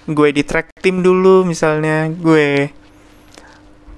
gue 0.07 0.29
di 0.35 0.43
track 0.43 0.73
team 0.83 1.03
dulu 1.03 1.45
misalnya 1.45 2.09
gue 2.11 2.71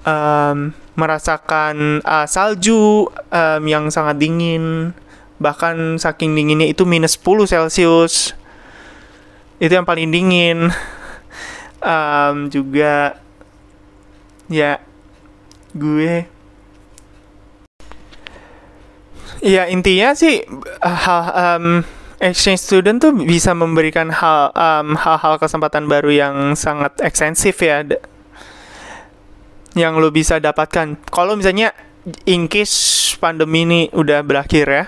em, 0.05 0.59
merasakan 0.95 1.99
uh, 2.07 2.27
salju 2.27 3.11
em, 3.31 3.63
yang 3.67 3.91
sangat 3.91 4.17
dingin. 4.19 4.95
Bahkan 5.43 5.99
saking 5.99 6.33
dinginnya 6.33 6.71
itu 6.71 6.87
minus 6.87 7.19
10 7.19 7.51
celcius 7.51 8.39
itu 9.63 9.73
yang 9.73 9.87
paling 9.87 10.11
dingin 10.11 10.71
Em, 11.85 12.49
juga 12.49 13.21
ya 14.49 14.81
gue. 15.77 16.25
Ya 19.45 19.69
intinya 19.69 20.17
sih 20.17 20.49
hal 20.81 21.23
em, 21.37 21.67
exchange 22.25 22.65
student 22.65 22.97
tuh 22.97 23.13
bisa 23.13 23.53
memberikan 23.53 24.09
hal 24.09 24.49
em, 24.57 24.97
hal-hal 24.97 25.37
kesempatan 25.37 25.85
baru 25.85 26.09
yang 26.09 26.35
sangat 26.57 26.97
ekstensif 27.05 27.61
ya 27.61 27.85
yang 29.77 30.01
lo 30.01 30.09
bisa 30.09 30.41
dapatkan. 30.41 30.97
Kalau 31.13 31.37
misalnya 31.37 31.77
in 32.25 32.49
case 32.49 33.13
pandemi 33.21 33.69
ini 33.69 33.81
udah 33.93 34.25
berakhir 34.25 34.67
ya. 34.73 34.85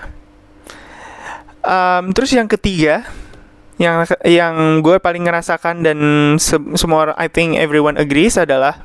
Em, 1.61 2.09
terus 2.09 2.33
yang 2.33 2.49
ketiga 2.49 3.05
yang 3.77 4.05
yang 4.25 4.81
gue 4.81 4.97
paling 4.97 5.25
ngerasakan 5.25 5.85
dan 5.85 5.99
se- 6.41 6.73
semua 6.77 7.13
I 7.13 7.29
think 7.29 7.61
everyone 7.61 7.97
agrees 7.97 8.37
adalah 8.37 8.81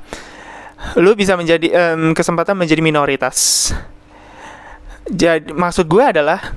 lu 1.01 1.17
bisa 1.17 1.33
menjadi 1.39 1.69
em, 1.73 2.13
kesempatan 2.13 2.59
menjadi 2.59 2.85
minoritas. 2.85 3.71
Jadi 5.09 5.51
maksud 5.57 5.89
gue 5.89 6.05
adalah 6.05 6.53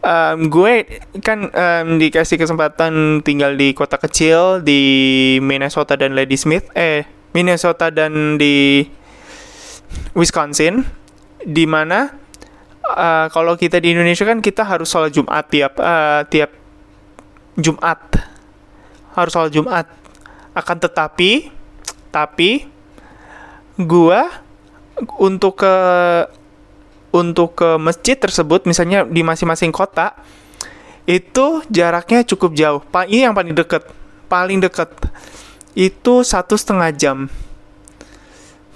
em, 0.00 0.48
gue 0.48 0.72
kan 1.20 1.52
em, 1.52 2.00
dikasih 2.00 2.40
kesempatan 2.40 3.20
tinggal 3.20 3.52
di 3.52 3.76
kota 3.76 4.00
kecil 4.00 4.64
di 4.64 4.82
Minnesota 5.44 6.00
dan 6.00 6.16
Ladysmith 6.16 6.72
eh 6.72 7.04
Minnesota 7.36 7.92
dan 7.92 8.40
di 8.40 8.88
Wisconsin 10.16 10.80
di 11.44 11.68
mana 11.68 12.08
eh, 12.88 13.26
kalau 13.28 13.54
kita 13.60 13.76
di 13.76 13.92
Indonesia 13.92 14.24
kan 14.24 14.40
kita 14.40 14.64
harus 14.64 14.88
sholat 14.88 15.12
Jumat 15.12 15.44
tiap 15.52 15.76
eh, 15.76 16.22
tiap 16.32 16.50
Jumat. 17.56 18.00
Harus 19.16 19.32
sholat 19.32 19.52
Jumat. 19.52 19.86
Akan 20.56 20.76
tetapi 20.80 21.52
tapi 22.12 22.64
gua 23.76 24.28
untuk 25.20 25.60
ke 25.60 25.74
untuk 27.12 27.56
ke 27.56 27.76
masjid 27.80 28.16
tersebut 28.16 28.64
misalnya 28.68 29.04
di 29.04 29.24
masing-masing 29.24 29.72
kota 29.72 30.16
itu 31.08 31.62
jaraknya 31.70 32.26
cukup 32.26 32.52
jauh. 32.52 32.80
Ini 32.82 33.30
yang 33.30 33.34
paling 33.36 33.54
deket. 33.54 33.86
Paling 34.26 34.58
deket. 34.58 34.90
Itu 35.72 36.26
satu 36.26 36.58
setengah 36.58 36.90
jam. 36.92 37.30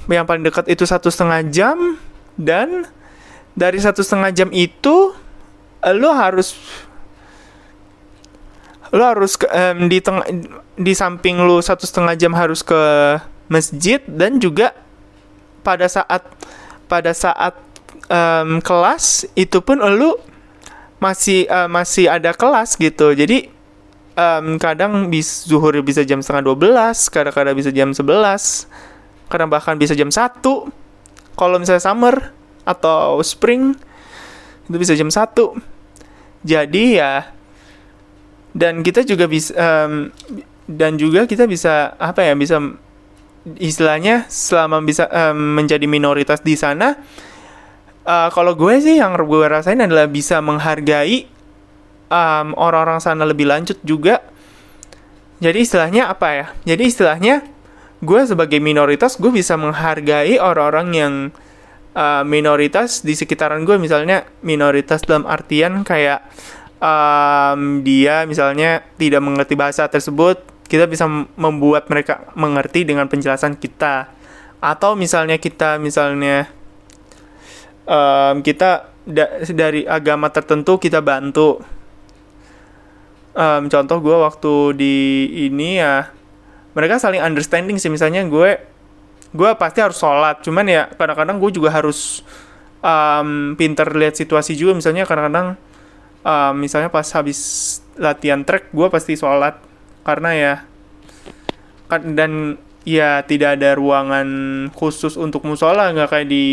Yang 0.06 0.26
paling 0.26 0.44
dekat 0.46 0.64
itu 0.70 0.87
satu 0.87 1.10
setengah 1.10 1.46
jam 1.50 1.99
dan 2.34 2.87
dari 3.54 3.78
satu 3.78 4.00
setengah 4.00 4.30
jam 4.34 4.49
itu 4.50 5.14
lo 5.87 6.10
harus 6.14 6.56
lo 8.90 9.02
harus 9.06 9.38
ke, 9.38 9.47
em, 9.50 9.87
di 9.87 9.99
tengah 10.02 10.26
di 10.75 10.92
samping 10.94 11.38
lo 11.42 11.62
satu 11.62 11.87
setengah 11.87 12.14
jam 12.18 12.35
harus 12.35 12.66
ke 12.66 12.81
masjid 13.46 14.03
dan 14.07 14.42
juga 14.42 14.74
pada 15.62 15.87
saat 15.87 16.26
pada 16.90 17.14
saat 17.14 17.55
em, 18.11 18.59
kelas 18.59 19.31
itu 19.38 19.62
pun 19.62 19.79
lo 19.79 20.18
masih 20.98 21.46
eh, 21.46 21.68
masih 21.70 22.11
ada 22.11 22.35
kelas 22.35 22.74
gitu. 22.74 23.14
Jadi 23.14 23.50
em, 24.18 24.46
kadang 24.59 25.09
bis 25.09 25.46
zuhur 25.46 25.72
bisa 25.81 26.03
jam 26.03 26.20
setengah 26.20 26.53
12 26.53 27.14
kadang-kadang 27.14 27.55
bisa 27.57 27.70
jam 27.70 27.90
11 27.94 28.66
kadang 29.31 29.48
bahkan 29.48 29.79
bisa 29.79 29.94
jam 29.94 30.11
1 30.11 30.42
kalau 31.38 31.57
misalnya 31.57 31.83
summer 31.83 32.35
atau 32.66 33.22
spring 33.22 33.79
itu 34.68 34.76
bisa 34.76 34.92
jam 34.98 35.09
1 35.09 35.24
jadi 36.42 36.85
ya 36.98 37.12
dan 38.56 38.82
kita 38.82 39.06
juga 39.06 39.30
bisa 39.30 39.54
em, 39.54 40.10
dan 40.70 40.98
juga 40.98 41.26
kita 41.26 41.46
bisa 41.46 41.94
apa 41.98 42.22
ya 42.26 42.34
bisa 42.34 42.58
istilahnya 43.58 44.26
selama 44.30 44.82
bisa 44.82 45.06
em, 45.10 45.38
menjadi 45.58 45.86
minoritas 45.86 46.42
di 46.42 46.54
sana 46.58 46.98
eh, 48.06 48.28
kalau 48.34 48.54
gue 48.58 48.74
sih 48.82 48.98
yang 48.98 49.14
gue 49.14 49.46
rasain 49.46 49.78
adalah 49.78 50.10
bisa 50.10 50.42
menghargai 50.42 51.26
em, 52.10 52.46
orang-orang 52.58 52.98
sana 52.98 53.22
lebih 53.24 53.46
lanjut 53.46 53.78
juga. 53.86 54.20
Jadi 55.40 55.64
istilahnya 55.64 56.12
apa 56.12 56.28
ya? 56.36 56.46
Jadi 56.68 56.82
istilahnya 56.84 57.40
gue 58.04 58.20
sebagai 58.28 58.60
minoritas 58.60 59.16
gue 59.16 59.32
bisa 59.32 59.56
menghargai 59.56 60.36
orang-orang 60.36 60.88
yang 60.92 61.14
uh, 61.96 62.22
minoritas 62.28 63.00
di 63.00 63.16
sekitaran 63.16 63.64
gue. 63.64 63.80
Misalnya 63.80 64.28
minoritas 64.44 65.00
dalam 65.00 65.24
artian 65.24 65.80
kayak 65.80 66.24
um, 66.81 67.85
dia 67.85 68.25
misalnya 68.25 68.83
tidak 68.97 69.21
mengerti 69.23 69.55
bahasa 69.55 69.87
tersebut 69.87 70.51
kita 70.71 70.87
bisa 70.87 71.11
membuat 71.35 71.90
mereka 71.90 72.31
mengerti 72.38 72.87
dengan 72.87 73.11
penjelasan 73.11 73.59
kita. 73.59 74.07
Atau 74.62 74.95
misalnya 74.95 75.35
kita 75.35 75.83
misalnya 75.83 76.47
um, 77.90 78.38
kita 78.38 78.87
da- 79.03 79.43
dari 79.51 79.83
agama 79.83 80.31
tertentu 80.31 80.79
kita 80.79 81.03
bantu. 81.03 81.59
Em, 83.35 83.66
contoh 83.66 83.99
gue 83.99 84.16
waktu 84.23 84.55
di 84.79 84.97
ini 85.51 85.83
ya 85.83 86.07
mereka 86.71 87.03
saling 87.03 87.19
understanding 87.19 87.75
sih. 87.83 87.90
Misalnya 87.90 88.23
gue 88.31 88.62
gue 89.35 89.51
pasti 89.59 89.83
harus 89.83 89.99
sholat. 89.99 90.38
Cuman 90.47 90.71
ya 90.71 90.87
kadang-kadang 90.95 91.43
gue 91.43 91.51
juga 91.51 91.75
harus 91.75 92.23
um, 92.79 93.59
pinter 93.59 93.90
lihat 93.90 94.14
situasi 94.14 94.55
juga. 94.55 94.79
Misalnya 94.79 95.03
kadang-kadang 95.03 95.59
um, 96.24 96.52
misalnya 96.56 96.92
pas 96.92 97.06
habis 97.16 97.40
latihan 97.96 98.44
trek 98.44 98.72
gue 98.72 98.87
pasti 98.88 99.16
sholat. 99.16 99.61
Karena 100.00 100.30
ya 100.33 100.54
kan 101.90 102.14
dan 102.16 102.56
ya 102.87 103.20
tidak 103.26 103.61
ada 103.61 103.76
ruangan 103.76 104.28
khusus 104.72 105.16
untuk 105.20 105.44
musola. 105.44 105.92
Nggak 105.92 106.09
kayak 106.09 106.28
di 106.28 106.46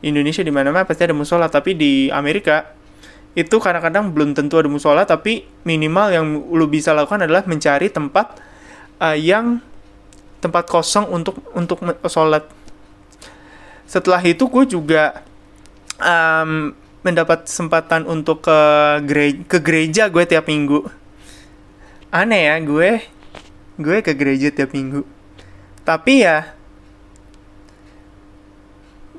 Indonesia 0.00 0.40
di 0.46 0.52
mana-mana 0.54 0.86
pasti 0.86 1.02
ada 1.06 1.16
musola. 1.16 1.50
Tapi 1.50 1.74
di 1.74 1.92
Amerika 2.10 2.76
itu 3.34 3.56
kadang-kadang 3.62 4.10
belum 4.10 4.34
tentu 4.34 4.58
ada 4.58 4.70
musola. 4.70 5.02
Tapi 5.02 5.46
minimal 5.66 6.06
yang 6.14 6.26
lu 6.50 6.66
bisa 6.70 6.94
lakukan 6.94 7.26
adalah 7.26 7.42
mencari 7.46 7.90
tempat 7.90 8.38
uh, 9.02 9.16
yang 9.18 9.58
tempat 10.40 10.64
kosong 10.66 11.10
untuk 11.12 11.42
untuk 11.52 11.82
sholat. 12.08 12.48
Setelah 13.84 14.22
itu 14.22 14.46
gue 14.46 14.64
juga 14.70 15.26
um, 15.98 16.72
mendapat 17.00 17.48
kesempatan 17.48 18.04
untuk 18.04 18.44
ke 18.44 18.60
gereja, 19.08 19.40
ke 19.48 19.58
gereja 19.60 20.02
gue 20.12 20.24
tiap 20.28 20.48
minggu. 20.48 20.84
Aneh 22.12 22.50
ya 22.50 22.56
gue 22.60 23.00
gue 23.80 23.96
ke 24.04 24.12
gereja 24.12 24.52
tiap 24.52 24.76
minggu. 24.76 25.06
Tapi 25.86 26.26
ya 26.26 26.52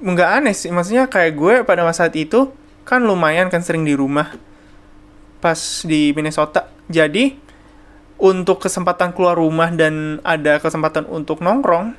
nggak 0.02 0.30
aneh 0.42 0.54
sih, 0.58 0.74
maksudnya 0.74 1.06
kayak 1.06 1.34
gue 1.38 1.54
pada 1.62 1.86
masa 1.86 2.10
saat 2.10 2.18
itu 2.18 2.50
kan 2.82 3.06
lumayan 3.06 3.54
kan 3.54 3.62
sering 3.62 3.86
di 3.86 3.94
rumah 3.94 4.34
pas 5.42 5.58
di 5.86 6.14
Minnesota. 6.14 6.70
Jadi 6.90 7.38
untuk 8.22 8.62
kesempatan 8.62 9.14
keluar 9.18 9.38
rumah 9.38 9.74
dan 9.74 10.22
ada 10.22 10.62
kesempatan 10.62 11.10
untuk 11.10 11.42
nongkrong 11.42 11.98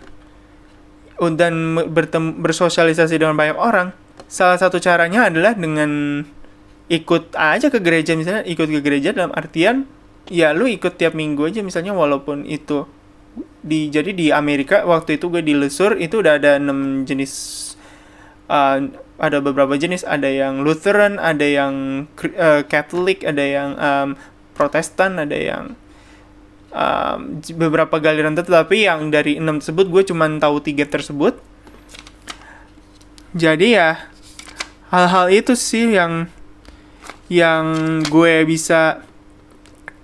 dan 1.34 1.54
bersosialisasi 2.38 3.18
dengan 3.18 3.38
banyak 3.38 3.58
orang, 3.58 3.94
salah 4.26 4.56
satu 4.56 4.80
caranya 4.80 5.28
adalah 5.28 5.52
dengan 5.52 6.22
ikut 6.88 7.36
aja 7.36 7.72
ke 7.72 7.78
gereja 7.80 8.12
misalnya 8.16 8.44
ikut 8.44 8.68
ke 8.68 8.80
gereja 8.84 9.16
dalam 9.16 9.32
artian 9.32 9.88
ya 10.28 10.52
lu 10.52 10.68
ikut 10.68 10.96
tiap 11.00 11.16
minggu 11.16 11.48
aja 11.48 11.60
misalnya 11.64 11.96
walaupun 11.96 12.44
itu 12.44 12.84
di 13.62 13.88
jadi 13.88 14.12
di 14.12 14.28
Amerika 14.28 14.84
waktu 14.84 15.16
itu 15.16 15.32
gue 15.32 15.40
di 15.40 15.54
Lesur 15.56 15.96
itu 15.96 16.20
udah 16.20 16.36
ada 16.36 16.60
enam 16.60 17.08
jenis 17.08 17.32
uh, 18.52 18.78
ada 19.22 19.38
beberapa 19.38 19.78
jenis. 19.78 20.02
Ada 20.02 20.28
yang 20.28 20.66
Lutheran 20.66 21.22
ada 21.22 21.46
yang 21.46 22.04
uh, 22.36 22.62
Catholic 22.66 23.22
ada 23.22 23.44
yang 23.44 23.70
um, 23.78 24.08
Protestan 24.52 25.16
ada 25.22 25.38
yang 25.38 25.64
um, 26.74 27.40
beberapa 27.56 28.02
galiran. 28.02 28.34
Tertentu 28.34 28.58
tapi 28.58 28.84
yang 28.84 29.14
dari 29.14 29.38
enam 29.38 29.62
tersebut 29.62 29.86
gue 29.88 30.02
cuma 30.10 30.26
tahu 30.42 30.58
tiga 30.60 30.84
tersebut 30.84 31.38
jadi 33.32 33.66
ya 33.72 33.90
hal-hal 34.92 35.32
itu 35.32 35.56
sih 35.56 35.96
yang 35.96 36.28
yang 37.32 37.64
gue 38.12 38.44
bisa 38.44 39.00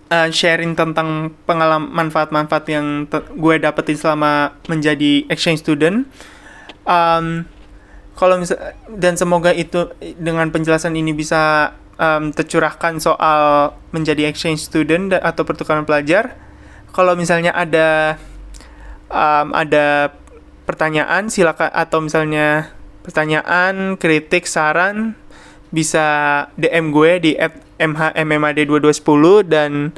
uh, 0.08 0.28
sharing 0.32 0.72
tentang 0.72 1.36
pengalaman 1.44 1.92
manfaat-manfaat 1.92 2.64
yang 2.72 3.04
gue 3.12 3.54
dapetin 3.60 4.00
selama 4.00 4.56
menjadi 4.64 5.28
exchange 5.28 5.60
student. 5.60 6.08
Um, 6.88 7.44
kalau 8.16 8.40
misal 8.40 8.56
dan 8.88 9.14
semoga 9.14 9.52
itu 9.52 9.92
dengan 10.18 10.48
penjelasan 10.48 10.96
ini 10.96 11.12
bisa 11.12 11.76
um, 12.00 12.32
tercurahkan 12.32 12.98
soal 12.98 13.76
menjadi 13.92 14.26
exchange 14.26 14.64
student 14.64 15.12
atau 15.12 15.44
pertukaran 15.44 15.84
pelajar. 15.84 16.34
Kalau 16.96 17.12
misalnya 17.12 17.52
ada 17.52 18.16
um, 19.12 19.52
ada 19.52 20.16
pertanyaan 20.64 21.28
silakan 21.28 21.68
atau 21.70 22.00
misalnya 22.00 22.77
pertanyaan, 23.08 23.96
kritik, 23.96 24.44
saran 24.44 25.16
bisa 25.72 26.04
DM 26.60 26.92
gue 26.92 27.12
di 27.20 27.32
mhmmad2210 27.80 29.48
dan 29.48 29.96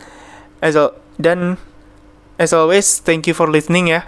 as 0.63 0.79
dan 1.19 1.59
as 2.39 2.55
always 2.55 3.03
thank 3.03 3.27
you 3.27 3.35
for 3.35 3.51
listening 3.51 3.91
ya. 3.91 4.07